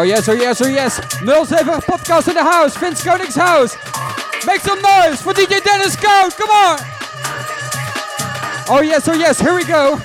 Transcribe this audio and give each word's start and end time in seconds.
Oh, 0.00 0.02
yes, 0.02 0.26
oh 0.30 0.32
yes, 0.32 0.62
oh 0.62 0.66
yes. 0.66 0.96
07 0.96 1.82
podcast 1.82 2.28
in 2.28 2.34
the 2.34 2.42
house. 2.42 2.74
Vince 2.74 3.04
Koning's 3.04 3.34
house. 3.34 3.76
Make 4.46 4.62
some 4.62 4.80
noise 4.80 5.20
for 5.20 5.34
DJ 5.34 5.62
Dennis 5.62 5.94
Code. 5.94 6.32
Come 6.38 6.48
on. 6.48 6.78
Oh 8.70 8.80
yes, 8.82 9.06
oh 9.08 9.12
yes. 9.12 9.38
Here 9.38 9.54
we 9.54 9.62
go. 9.64 10.00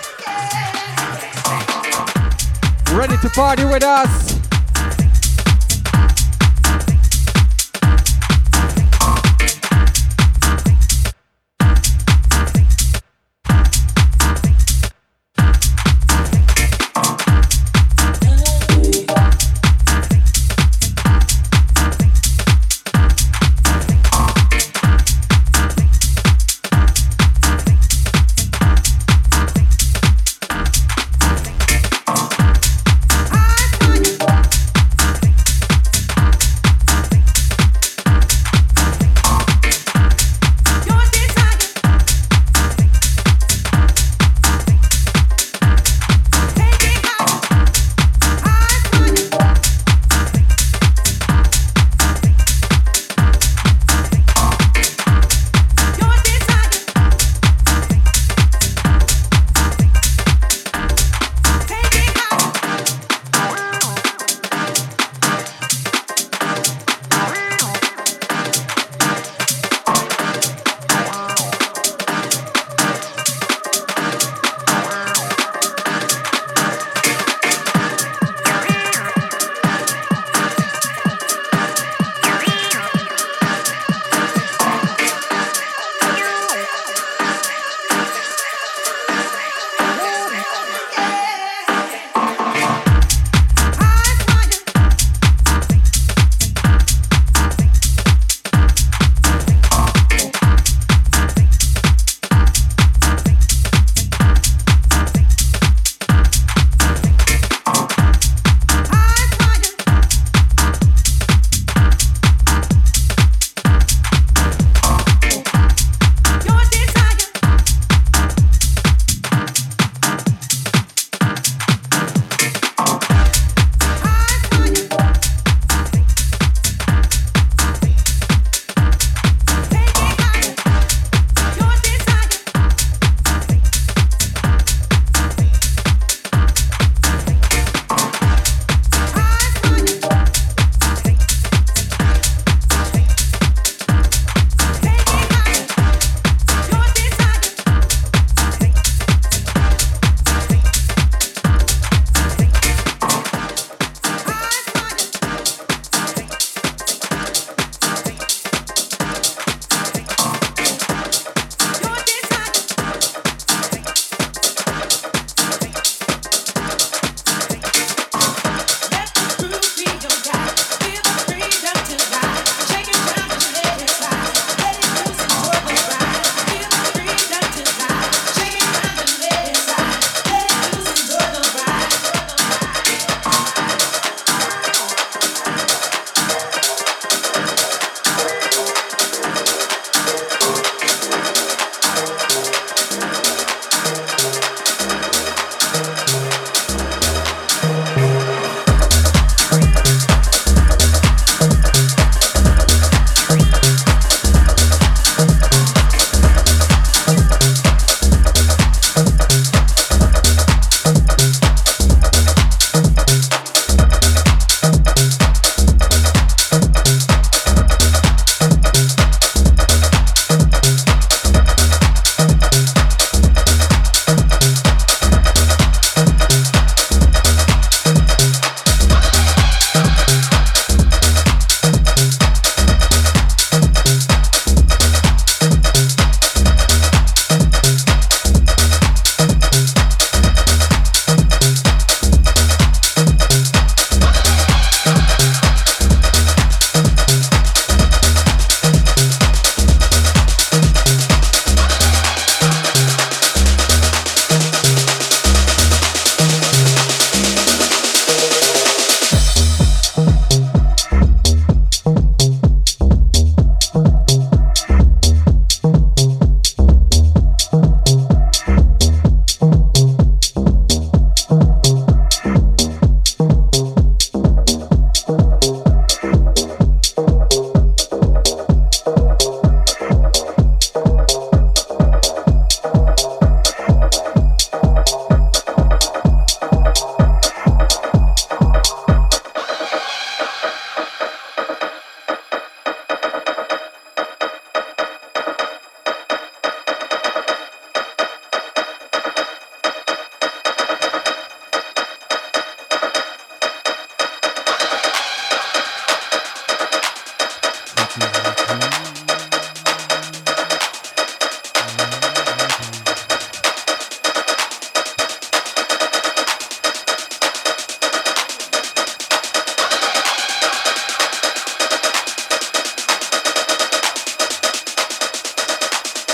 Ready 2.93 3.15
to 3.21 3.29
party 3.29 3.63
with 3.63 3.83
us. 3.83 4.24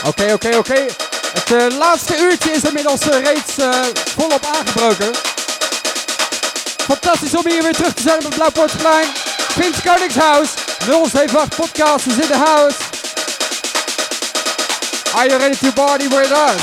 Oké, 0.06 0.34
oké, 0.34 0.58
oké. 0.58 0.86
Het 1.34 1.52
uh, 1.52 1.78
laatste 1.78 2.18
uurtje 2.18 2.52
is 2.52 2.64
inmiddels 2.64 3.02
uh, 3.08 3.24
reeds 3.24 3.58
uh, 3.58 3.70
volop 4.18 4.46
aangebroken. 4.56 5.12
Fantastisch 6.78 7.36
om 7.36 7.48
hier 7.48 7.64
weer 7.64 7.74
terug 7.74 7.94
te 7.94 8.02
zijn 8.02 8.18
op 8.18 8.24
het 8.24 8.34
Blauwpoortplein. 8.34 9.08
Vince 9.60 9.82
Koningshuis. 9.82 10.50
078 10.80 11.56
podcast 11.56 12.06
is 12.06 12.14
in 12.14 12.28
the 12.28 12.38
house. 12.38 12.76
Are 15.14 15.28
you 15.28 15.40
ready 15.40 15.56
to 15.56 15.72
party 15.72 16.08
with 16.08 16.32
us? 16.32 16.62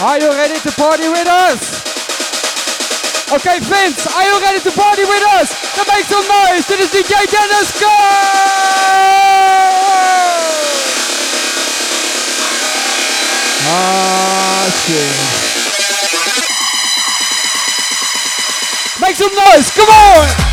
Are 0.00 0.18
you 0.18 0.34
ready 0.34 0.60
to 0.60 0.70
party 0.70 1.08
with 1.08 1.28
us? 1.28 1.60
Okay, 3.32 3.58
Vince, 3.60 4.06
are 4.16 4.24
you 4.24 4.40
ready 4.40 4.60
to 4.60 4.70
party 4.70 5.04
with 5.04 5.24
us? 5.40 5.48
Then 5.74 5.86
make 5.86 6.06
some 6.06 6.26
noise. 6.26 6.66
Dit 6.66 6.78
is 6.78 6.90
DJ 6.90 7.30
Dennis. 7.30 7.70
Go! 7.80 8.43
Make 19.00 19.16
some 19.16 19.34
noise. 19.34 19.70
Come 19.70 19.88
on! 19.88 20.43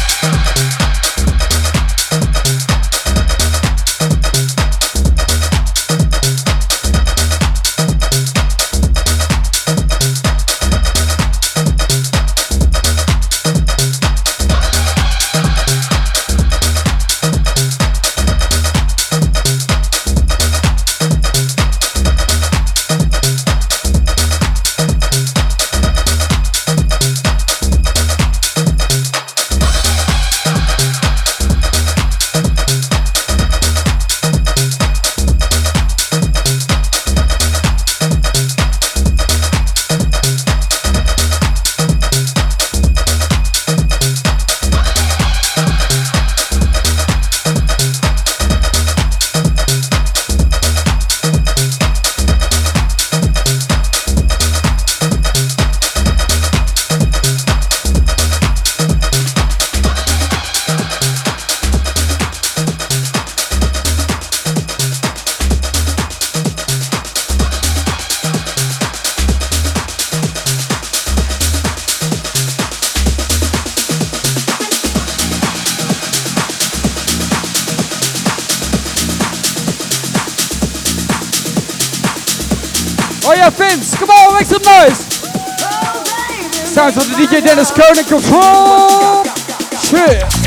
Oh 83.24 83.34
yeah, 83.36 83.50
Fins, 83.52 83.96
come 83.96 84.10
on, 84.10 84.34
make 84.34 84.46
some 84.48 84.62
noise. 84.64 84.98
Sounds 86.68 86.98
of 86.98 87.08
the 87.08 87.14
DJ 87.14 87.44
Dennis 87.44 87.70
Conan 87.70 88.04
control. 88.06 89.24
Cheers. 89.80 90.41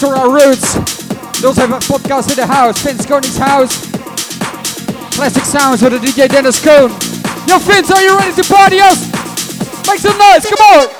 Shit. 0.00 0.10
our 0.10 0.32
roots. 0.32 0.74
Those 1.40 1.56
have 1.56 1.70
a 1.70 1.78
podcast 1.78 2.30
in 2.30 2.36
the 2.36 2.46
house. 2.46 2.82
Vince 2.82 3.06
Koning's 3.06 3.36
house. 3.36 3.90
Classic 5.14 5.44
sounds 5.44 5.82
with 5.82 5.92
the 5.92 5.98
DJ 5.98 6.28
Dennis 6.28 6.62
Cone. 6.62 6.90
Yo, 7.46 7.58
Vince, 7.58 7.90
are 7.90 8.02
you 8.02 8.16
ready 8.18 8.34
to 8.34 8.44
party 8.52 8.80
us? 8.80 9.06
Make 9.86 9.98
some 9.98 10.16
noise, 10.18 10.46
come 10.46 10.58
on! 10.58 10.93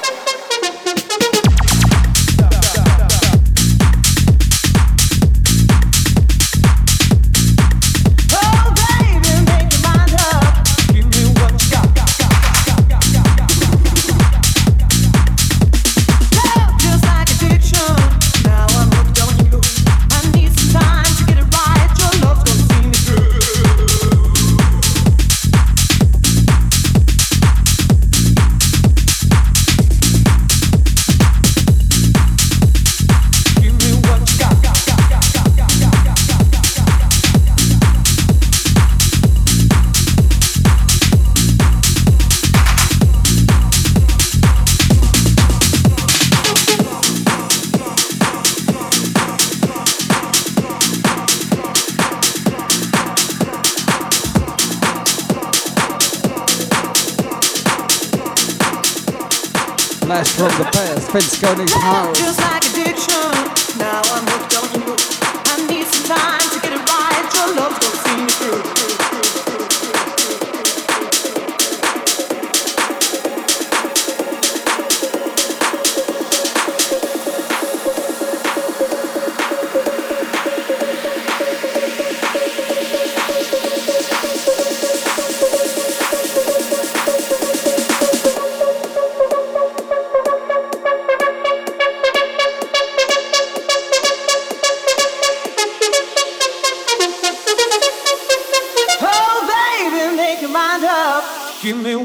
Koning's 61.54 61.72
house. 61.74 62.18
Just 62.18 62.40
like 62.40 62.66
addiction, 62.66 63.30
now 63.78 64.02
I'm 64.10 64.26
hooked 64.26 64.56
on 64.58 64.63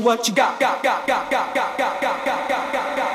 what 0.09 0.27
you 0.27 0.33
got, 0.33 0.59
got, 0.59 0.81
got, 0.81 1.05
got, 1.05 1.29
got, 1.29 1.53
got, 1.53 1.77
got, 1.77 2.01
got, 2.01 2.25
got, 2.25 2.49
got, 2.49 2.95
got, 2.97 3.08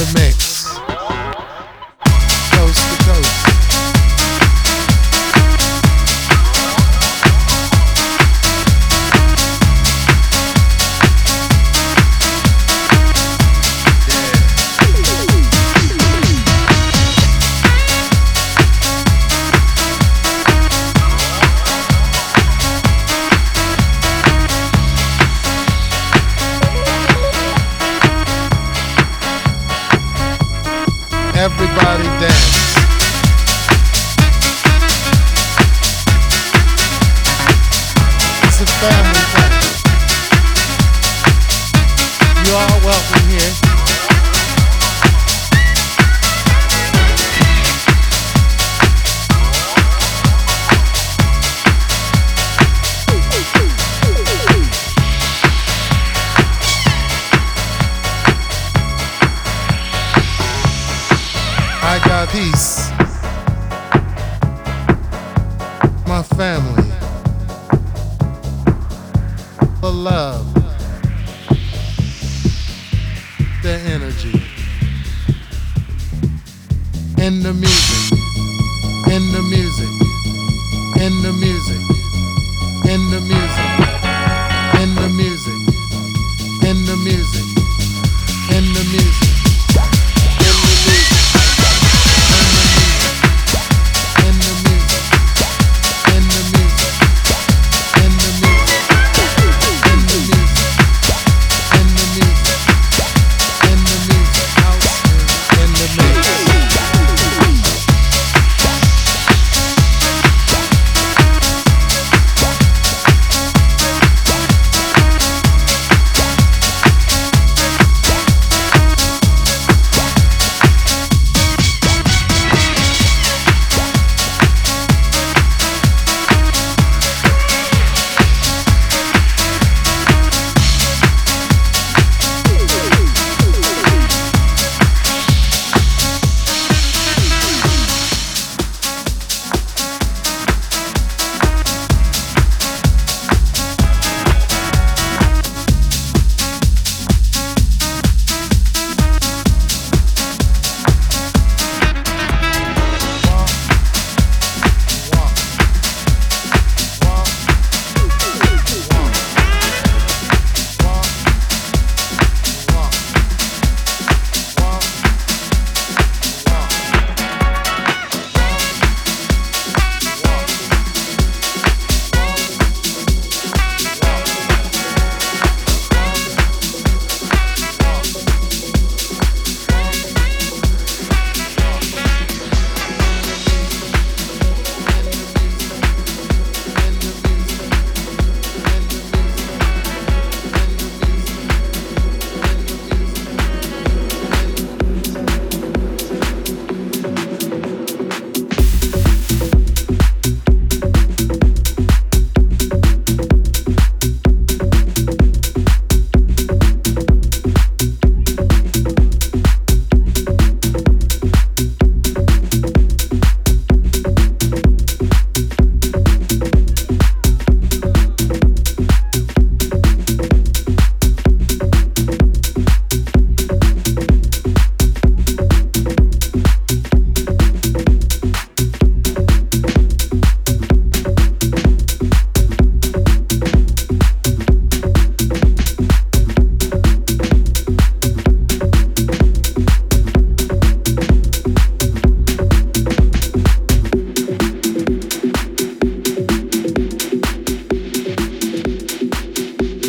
the 0.00 0.12
mix. 0.14 0.49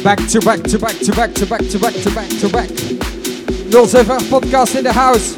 Back 0.03 0.17
to 0.29 0.39
back 0.41 0.61
to 0.63 0.79
back 0.79 0.97
to 0.97 1.11
back 1.11 1.33
to 1.33 1.45
back 1.45 1.61
to 1.61 1.79
back 1.79 1.93
to 1.93 2.11
back 2.11 2.29
to 2.29 2.49
back. 2.49 2.69
Jules 3.69 3.93
podcast 3.93 4.75
in 4.75 4.83
the 4.83 4.93
house. 4.93 5.35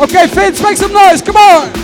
Okay, 0.00 0.26
Vince, 0.26 0.62
make 0.62 0.76
some 0.76 0.92
noise. 0.92 1.22
Come 1.22 1.36
on. 1.36 1.81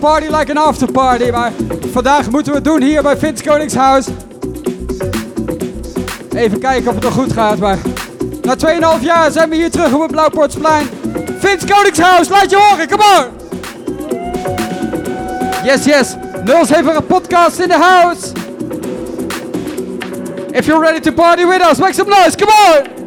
Party 0.00 0.28
like 0.28 0.50
an 0.50 0.56
after 0.56 0.92
party, 0.92 1.30
maar 1.30 1.52
vandaag 1.92 2.30
moeten 2.30 2.52
we 2.52 2.58
het 2.58 2.64
doen 2.64 2.82
hier 2.82 3.02
bij 3.02 3.16
Vince 3.16 3.44
Koningshuis. 3.44 4.06
Even 6.34 6.58
kijken 6.58 6.88
of 6.88 6.94
het 6.94 7.04
nog 7.04 7.12
goed 7.12 7.32
gaat, 7.32 7.58
maar 7.58 7.78
na 8.42 8.56
2,5 8.98 9.02
jaar 9.02 9.30
zijn 9.30 9.50
we 9.50 9.56
hier 9.56 9.70
terug 9.70 9.92
op 9.92 10.00
het 10.00 10.10
Blauwpoortsplein. 10.10 10.88
Vince 11.38 11.66
Koningshuis, 11.66 12.28
laat 12.28 12.50
je 12.50 12.56
horen, 12.56 12.88
come 12.88 13.02
on! 13.18 13.38
Yes, 15.64 15.84
yes, 15.84 16.16
Nuls 16.44 16.68
heeft 16.68 16.96
een 16.96 17.06
podcast 17.06 17.58
in 17.58 17.68
the 17.68 17.78
house. 17.78 18.32
If 20.52 20.66
you're 20.66 20.84
ready 20.84 21.00
to 21.00 21.12
party 21.12 21.46
with 21.46 21.62
us, 21.70 21.78
make 21.78 21.94
some 21.94 22.10
noise, 22.10 22.36
come 22.36 22.50
on! 22.50 22.99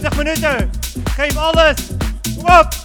20 0.00 0.16
minuten. 0.16 0.70
Geef 1.16 1.36
alles. 1.36 1.76
Kom. 2.44 2.77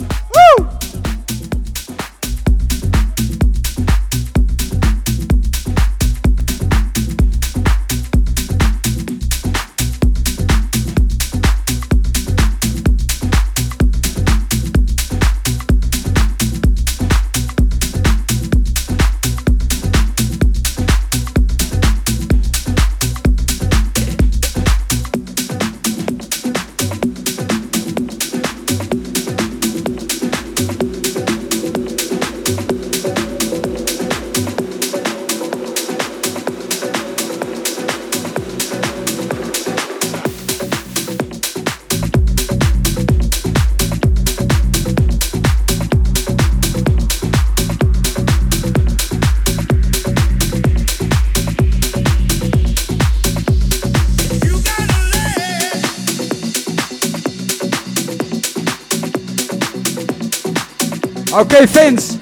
Oké, 61.39 61.67
Vince. 61.67 62.13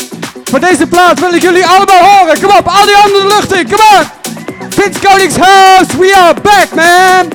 Voor 0.43 0.59
deze 0.59 0.88
plaat 0.88 1.20
wil 1.20 1.34
ik 1.34 1.41
jullie 1.41 1.66
allemaal 1.66 2.03
horen. 2.03 2.41
Kom 2.41 2.57
op, 2.57 2.68
al 2.68 2.86
die 2.86 2.95
handen 2.95 3.22
de 3.22 3.28
lucht 3.28 3.53
in. 3.53 3.70
Kom 3.70 3.80
on. 3.97 4.05
Vince 4.70 4.99
Koningshuis, 4.99 5.88
we 5.99 6.16
are 6.16 6.34
back, 6.41 6.68
man. 6.76 7.28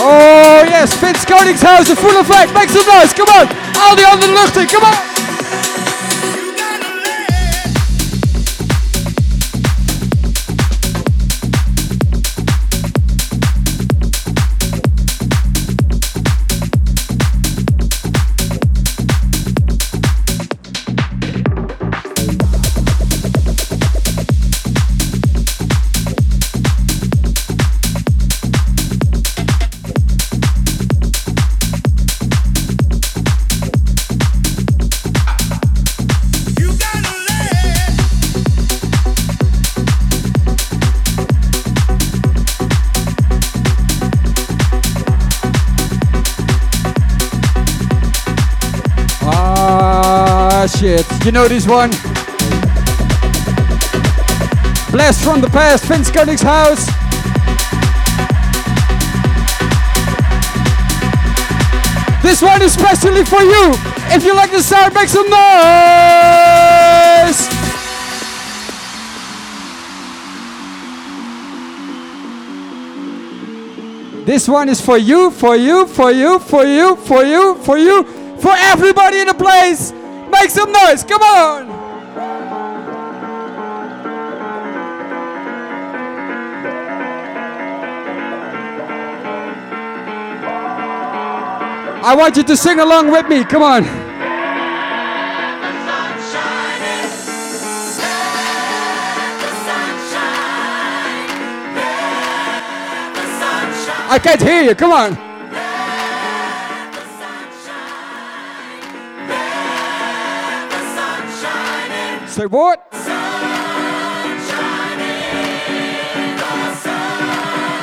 Oh 0.00 0.62
yes, 0.68 0.90
Vince 1.00 1.26
Koningshuis 1.26 1.88
in 1.88 1.96
full 1.96 2.16
effect. 2.16 2.52
Make 2.52 2.68
some 2.68 2.98
noise, 2.98 3.14
come 3.14 3.40
on. 3.40 3.48
Al 3.88 3.96
die 3.96 4.04
handen 4.04 4.28
de 4.28 4.34
lucht 4.34 4.56
in, 4.56 4.66
kom 4.66 4.82
on. 4.82 5.11
You 51.24 51.30
know 51.30 51.46
this 51.46 51.68
one. 51.68 51.90
Blast 54.90 55.22
from 55.22 55.40
the 55.40 55.48
past, 55.52 55.84
Vince 55.84 56.10
Koenig's 56.10 56.42
house. 56.42 56.86
This 62.24 62.42
one 62.42 62.60
is 62.60 62.72
specially 62.72 63.24
for 63.24 63.40
you. 63.40 63.72
If 64.10 64.24
you 64.24 64.34
like 64.34 64.50
the 64.50 64.60
sound, 64.60 64.94
make 64.94 65.08
some 65.08 65.30
noise. 65.30 65.32
This 74.26 74.48
one 74.48 74.68
is 74.68 74.80
for 74.80 74.98
you, 74.98 75.30
for 75.30 75.54
you, 75.54 75.86
for 75.86 76.10
you, 76.10 76.40
for 76.40 76.64
you, 76.64 76.96
for 76.96 77.22
you, 77.22 77.54
for 77.54 77.78
you, 77.78 78.04
for 78.38 78.52
everybody 78.56 79.20
in 79.20 79.28
the 79.28 79.34
place. 79.34 79.91
Some 80.52 80.70
noise, 80.70 81.02
come 81.02 81.22
on. 81.22 81.70
I 92.04 92.14
want 92.14 92.36
you 92.36 92.42
to 92.42 92.54
sing 92.54 92.80
along 92.80 93.10
with 93.10 93.30
me, 93.30 93.44
come 93.44 93.62
on. 93.62 93.84
I 104.10 104.18
can't 104.22 104.42
hear 104.42 104.62
you, 104.62 104.74
come 104.74 104.92
on. 104.92 105.31
What? 112.48 112.82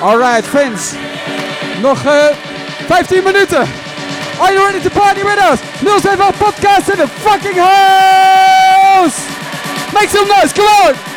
Alright, 0.01 0.43
friends. 0.45 0.95
Nog 1.81 1.97
uh, 2.05 2.33
15 2.87 3.23
minuten. 3.23 3.67
Are 4.39 4.53
you 4.53 4.59
ready 4.59 4.81
to 4.81 4.89
party 4.89 5.23
with 5.23 5.39
us? 5.39 5.59
071 5.81 6.33
podcast 6.33 6.91
in 6.91 6.97
the 6.97 7.07
fucking 7.07 7.55
house! 7.55 9.19
Make 9.93 10.09
some 10.09 10.27
noise, 10.27 10.53
come 10.53 10.65
on! 10.65 11.08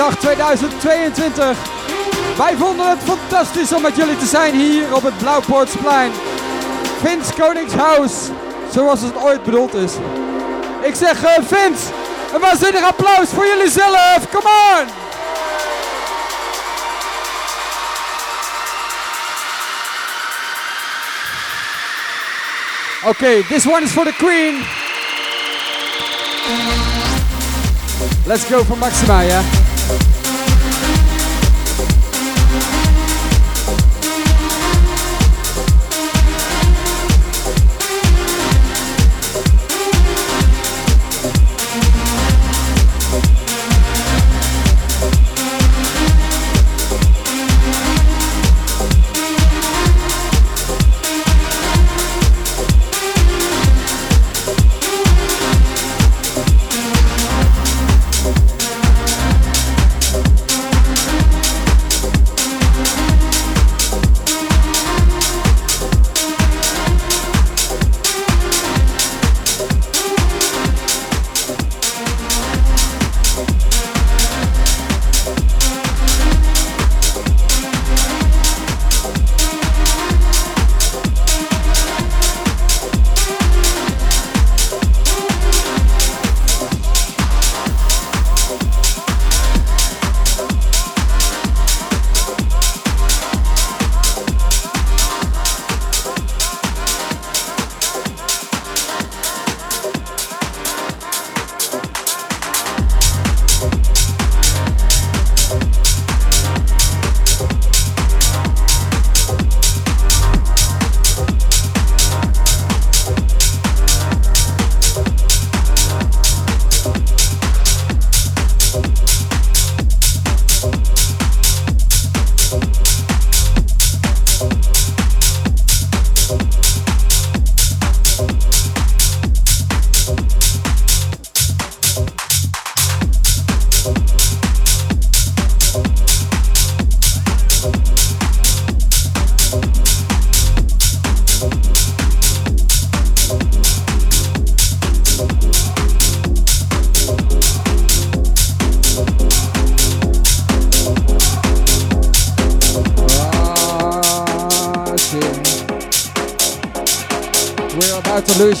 Koningsdag 0.00 0.18
2022. 0.18 1.56
Wij 2.36 2.56
vonden 2.56 2.90
het 2.90 2.98
fantastisch 3.04 3.72
om 3.72 3.82
met 3.82 3.96
jullie 3.96 4.16
te 4.16 4.26
zijn 4.26 4.54
hier 4.54 4.94
op 4.94 5.02
het 5.02 5.18
Blauwpoortsplein. 5.18 6.12
Vince 7.02 7.32
Koningshuis, 7.32 8.12
zoals 8.72 9.00
het 9.00 9.16
ooit 9.16 9.42
bedoeld 9.42 9.74
is. 9.74 9.92
Ik 10.82 10.94
zeg 10.94 11.22
eh, 11.22 11.32
Vince, 11.46 11.86
een 12.34 12.40
waanzinnig 12.40 12.82
applaus 12.82 13.28
voor 13.28 13.46
jullie 13.46 13.70
zelf. 13.70 14.28
Come 14.30 14.48
on! 14.78 14.86
Okay, 23.10 23.42
this 23.42 23.66
one 23.66 23.82
is 23.82 23.90
for 23.90 24.04
the 24.04 24.14
Queen. 24.18 24.64
Let's 28.26 28.44
go 28.44 28.64
for 28.64 28.78
Maxima, 28.78 29.22
yeah? 29.24 29.59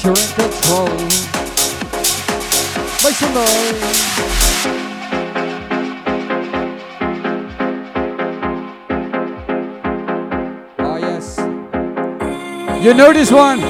lose 0.00 0.04
you 0.04 0.10
in 0.10 0.50
control. 0.50 0.88
Make 3.02 3.16
some 3.16 3.34
noise. 3.34 3.80
Ah. 10.78 10.98
You 12.80 12.94
know 12.94 13.12
this 13.12 13.30
one? 13.30 13.60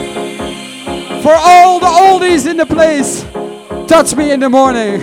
For 1.23 1.35
all 1.35 1.81
the 1.81 1.87
oldies 1.87 2.47
in 2.49 2.57
the 2.57 2.67
place, 2.67 3.25
touch 3.89 4.15
me 4.15 4.31
in 4.31 4.39
the 4.41 4.49
morning. 4.49 5.01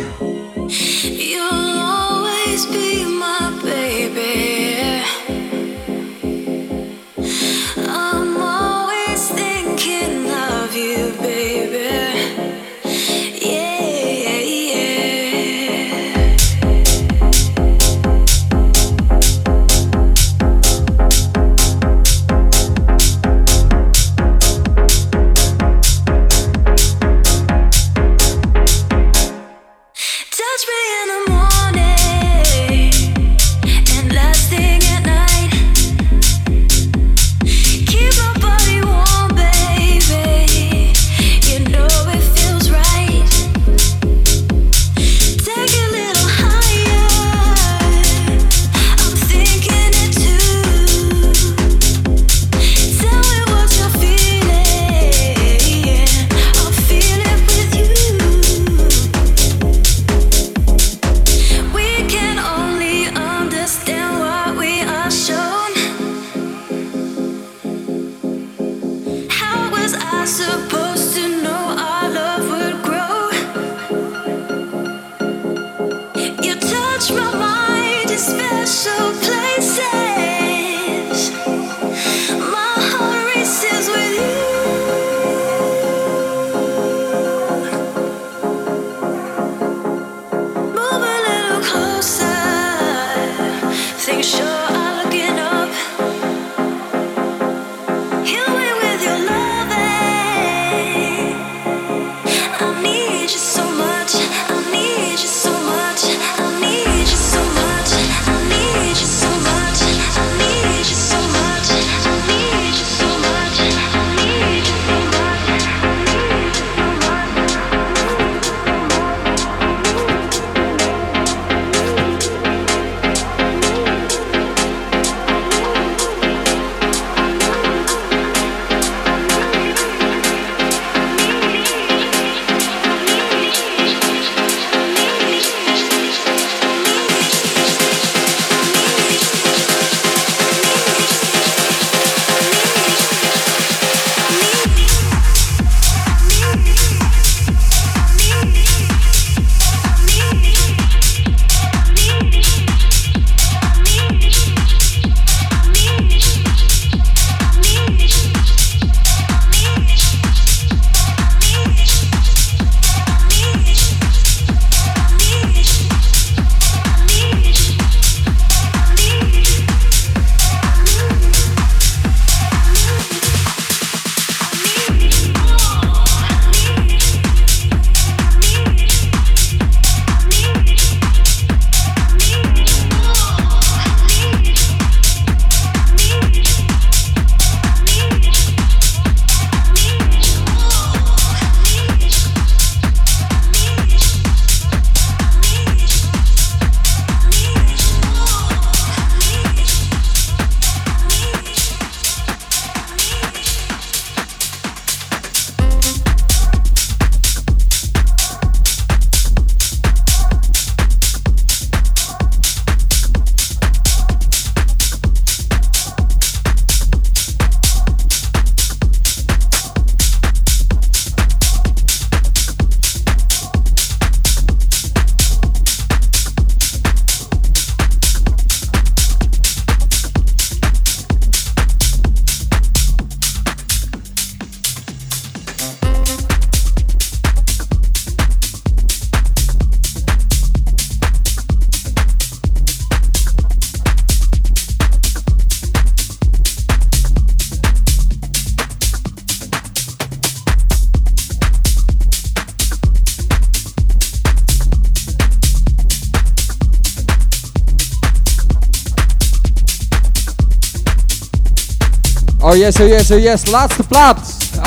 Yes, 262.58 262.80
oh 262.80 262.88
yes, 262.88 263.12
oh 263.12 263.18
yes. 263.18 263.46
Laatste 263.46 263.84
plaat. 263.84 264.20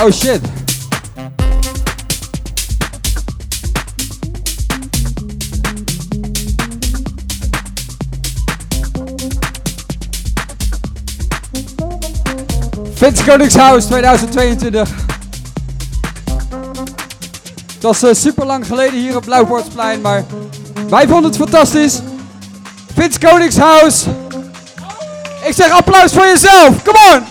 Oh 0.03 0.11
shit. 0.11 0.41
Vince 12.95 13.25
Koningshuis 13.25 13.85
2022. 13.85 14.89
Het 17.75 17.83
was 17.83 18.03
eh, 18.03 18.15
super 18.15 18.47
lang 18.47 18.67
geleden 18.67 19.01
hier 19.01 19.17
op 19.17 19.25
Blauwbordsplein, 19.25 20.01
maar 20.01 20.25
wij 20.89 21.09
vonden 21.09 21.31
het 21.31 21.37
fantastisch. 21.37 22.01
Vince 22.95 23.19
Koningshuis. 23.19 24.05
Ik 25.45 25.55
zeg 25.55 25.71
applaus 25.71 26.13
voor 26.13 26.27
jezelf. 26.27 26.83
Come 26.83 26.99
on. 27.15 27.30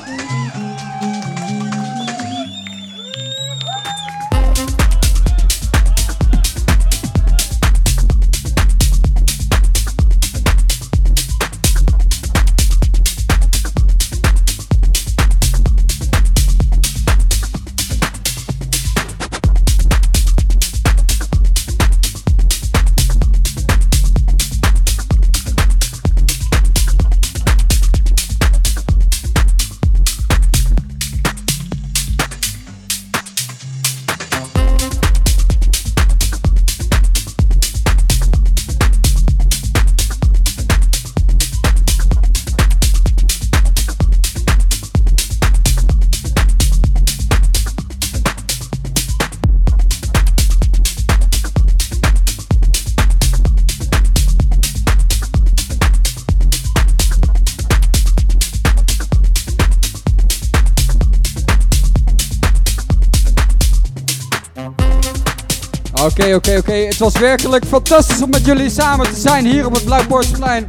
Oké, 66.09 66.35
oké, 66.35 66.57
oké. 66.57 66.73
Het 66.73 66.97
was 66.97 67.13
werkelijk 67.17 67.65
fantastisch 67.65 68.21
om 68.21 68.29
met 68.29 68.45
jullie 68.45 68.69
samen 68.69 69.13
te 69.13 69.19
zijn 69.19 69.45
hier 69.45 69.65
op 69.65 69.73
het 69.73 69.85
Blauwpoortsplein. 69.85 70.65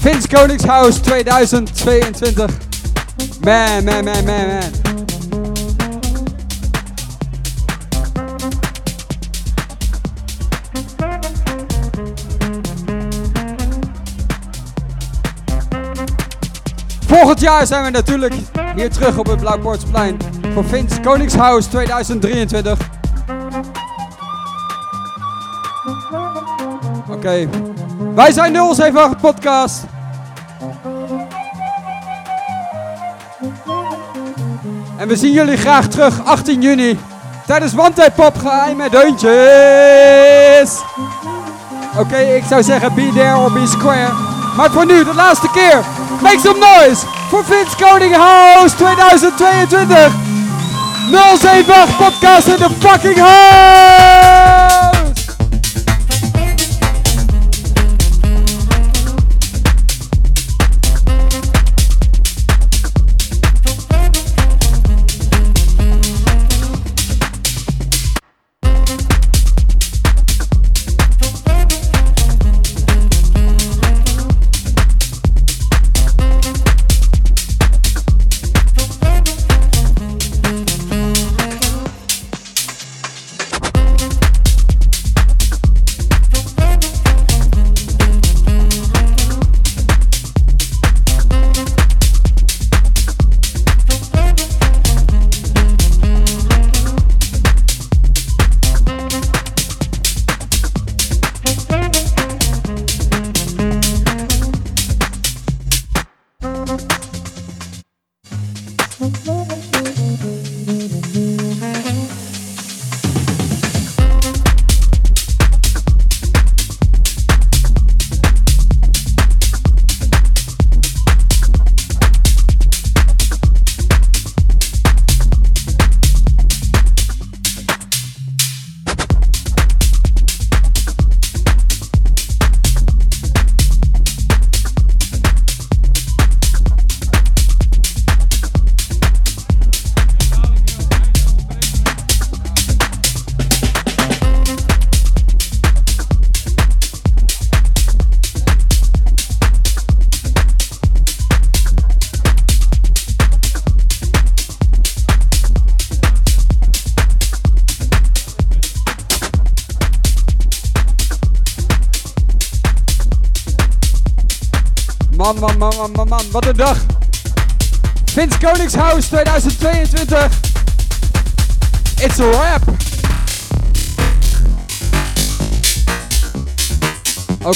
Vince 0.00 0.28
Koningshuis 0.28 0.96
2022. 0.96 2.50
Man, 3.40 3.84
man, 3.84 4.04
man, 4.04 4.24
man, 4.24 4.46
man. 4.46 4.62
Volgend 17.06 17.40
jaar 17.40 17.66
zijn 17.66 17.84
we 17.84 17.90
natuurlijk 17.90 18.34
hier 18.76 18.90
terug 18.90 19.18
op 19.18 19.26
het 19.26 19.40
Blauwpoortsplein 19.40 20.16
voor 20.54 20.64
Vince 20.64 21.00
Koningshuis 21.00 21.66
2023. 21.66 22.93
Oké. 27.24 27.48
Wij 28.14 28.32
zijn 28.32 28.54
078 28.54 29.20
Podcast. 29.20 29.82
En 34.96 35.08
we 35.08 35.16
zien 35.16 35.32
jullie 35.32 35.56
graag 35.56 35.86
terug 35.86 36.24
18 36.24 36.62
juni 36.62 36.98
tijdens 37.46 37.72
One 37.78 38.10
Pop 38.14 38.34
deuntjes. 38.90 40.80
Oké, 41.98 42.16
ik 42.16 42.44
zou 42.48 42.62
zeggen 42.62 42.94
be 42.94 43.10
there 43.14 43.36
or 43.36 43.52
be 43.52 43.66
square. 43.66 44.12
Maar 44.56 44.70
voor 44.70 44.86
nu, 44.86 45.04
de 45.04 45.14
laatste 45.14 45.50
keer. 45.50 45.84
Make 46.22 46.38
some 46.38 46.58
noise 46.58 47.06
voor 47.28 47.44
Vince 47.44 47.76
Koninghuis 47.84 48.72
2022. 48.72 50.12
078 51.10 51.96
Podcast 51.96 52.46
in 52.46 52.56
the 52.56 52.70
fucking 52.80 53.18
house. 53.18 55.03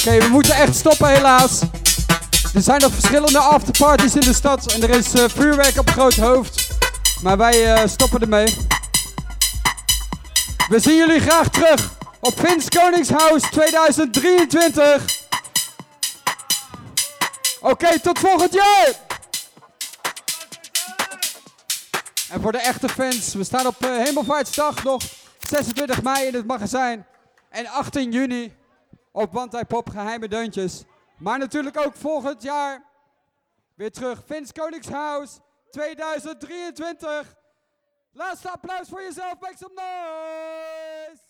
Oké, 0.09 0.19
we 0.19 0.29
moeten 0.29 0.55
echt 0.55 0.75
stoppen 0.75 1.09
helaas. 1.09 1.61
Er 2.55 2.63
zijn 2.63 2.81
nog 2.81 2.93
verschillende 2.93 3.39
afterparties 3.39 4.15
in 4.15 4.21
de 4.21 4.33
stad 4.33 4.73
en 4.73 4.83
er 4.83 4.91
is 4.91 5.15
eh, 5.15 5.25
vuurwerk 5.29 5.79
op 5.79 5.91
groot 5.91 6.15
hoofd. 6.15 6.69
Maar 7.23 7.37
wij 7.37 7.75
eh, 7.75 7.89
stoppen 7.89 8.21
ermee. 8.21 8.57
We 10.69 10.79
zien 10.81 10.97
jullie 10.97 11.21
graag 11.21 11.49
terug 11.49 11.91
op 12.21 12.41
Vince 12.41 12.69
Koningshuis 12.69 13.43
2023. 13.43 15.27
Oké, 17.61 18.01
tot 18.01 18.19
volgend 18.19 18.53
jaar! 18.53 18.93
En 22.31 22.41
voor 22.41 22.53
de 22.53 22.61
echte 22.61 22.89
fans, 22.89 23.35
we 23.35 23.45
staan 23.45 23.67
op 23.67 23.85
uh, 23.85 23.97
Hemelvaartsdag 24.05 24.85
nog 24.85 25.03
26 25.49 26.03
mei 26.03 26.27
in 26.27 26.35
het 26.35 26.47
magazijn. 26.47 27.07
En 27.51 27.67
18 27.67 28.13
juni 28.13 28.57
op 29.19 29.33
Wantai 29.33 29.65
Pop 29.65 29.91
Geheime 29.91 30.29
Deuntjes. 30.29 30.85
Maar 31.19 31.39
natuurlijk 31.39 31.79
ook 31.87 31.95
volgend 31.95 32.43
jaar 32.43 32.85
weer 33.75 33.93
terug. 33.93 34.23
Vince 34.27 34.53
Koningshuis 34.53 35.39
2023. 35.71 37.37
Laatste 38.13 38.51
applaus 38.51 38.89
voor 38.89 39.03
jezelf, 39.03 39.41
make 39.41 39.57
some 39.57 39.75
noise! 39.75 41.28